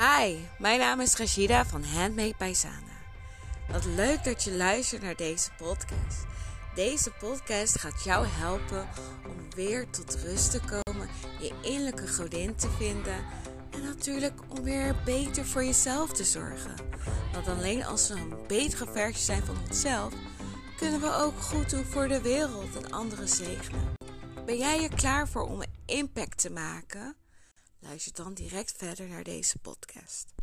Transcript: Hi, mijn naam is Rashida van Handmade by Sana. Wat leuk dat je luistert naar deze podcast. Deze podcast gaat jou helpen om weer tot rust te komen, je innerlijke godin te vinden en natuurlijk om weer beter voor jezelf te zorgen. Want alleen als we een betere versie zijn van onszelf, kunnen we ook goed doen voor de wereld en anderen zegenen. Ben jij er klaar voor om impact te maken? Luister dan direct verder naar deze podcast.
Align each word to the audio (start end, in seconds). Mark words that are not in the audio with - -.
Hi, 0.00 0.36
mijn 0.58 0.78
naam 0.78 1.00
is 1.00 1.16
Rashida 1.16 1.64
van 1.64 1.84
Handmade 1.84 2.34
by 2.38 2.52
Sana. 2.54 2.96
Wat 3.70 3.84
leuk 3.84 4.24
dat 4.24 4.42
je 4.42 4.52
luistert 4.52 5.02
naar 5.02 5.16
deze 5.16 5.50
podcast. 5.56 6.26
Deze 6.74 7.10
podcast 7.10 7.78
gaat 7.78 8.04
jou 8.04 8.26
helpen 8.26 8.88
om 9.28 9.54
weer 9.54 9.90
tot 9.90 10.14
rust 10.14 10.50
te 10.50 10.60
komen, 10.60 11.08
je 11.40 11.52
innerlijke 11.62 12.08
godin 12.08 12.54
te 12.54 12.70
vinden 12.70 13.24
en 13.70 13.84
natuurlijk 13.84 14.40
om 14.48 14.62
weer 14.62 14.94
beter 15.04 15.46
voor 15.46 15.64
jezelf 15.64 16.12
te 16.12 16.24
zorgen. 16.24 16.74
Want 17.32 17.48
alleen 17.48 17.84
als 17.84 18.08
we 18.08 18.14
een 18.14 18.34
betere 18.46 18.86
versie 18.92 19.24
zijn 19.24 19.42
van 19.44 19.56
onszelf, 19.68 20.12
kunnen 20.76 21.00
we 21.00 21.14
ook 21.14 21.40
goed 21.40 21.70
doen 21.70 21.84
voor 21.84 22.08
de 22.08 22.20
wereld 22.20 22.76
en 22.76 22.90
anderen 22.90 23.28
zegenen. 23.28 23.94
Ben 24.46 24.56
jij 24.58 24.82
er 24.82 24.94
klaar 24.94 25.28
voor 25.28 25.46
om 25.46 25.62
impact 25.86 26.38
te 26.38 26.50
maken? 26.50 27.16
Luister 27.80 28.12
dan 28.24 28.34
direct 28.34 28.74
verder 28.76 29.08
naar 29.08 29.24
deze 29.24 29.58
podcast. 29.58 30.40